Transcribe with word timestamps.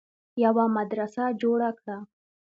يوه 0.43 0.65
مدرسه 0.77 1.23
جوړه 1.41 1.69
کړه 1.79 1.97